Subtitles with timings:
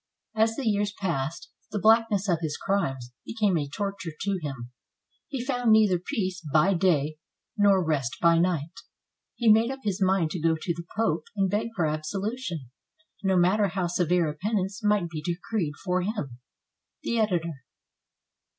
[0.33, 4.71] As the years passed, the blackness of his crimes became a torture to him.
[5.27, 7.19] He found neither peace by day
[7.55, 8.73] nor rest by night.
[9.35, 12.71] He made up his mind to go to the Pope and beg for absolution,
[13.21, 16.39] no matter how severe a penance might be decreed for him.
[17.03, 17.63] The Editor.